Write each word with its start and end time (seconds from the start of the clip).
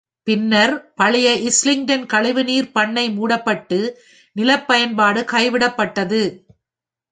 பின்னர் 0.27 0.71
பழைய 0.95 1.27
இஸ்லிங்டன் 1.49 2.05
கழிவுநீர் 2.05 2.71
பண்ணை 2.71 3.05
மூடப்பட்டு 3.11 3.79
நிலப்பயன்பாடு 4.35 5.23
கைவிடப்பட்டது. 5.31 6.23